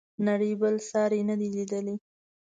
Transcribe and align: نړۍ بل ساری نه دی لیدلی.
نړۍ 0.27 0.51
بل 0.61 0.75
ساری 0.89 1.21
نه 1.29 1.35
دی 1.39 1.47
لیدلی. 1.55 1.95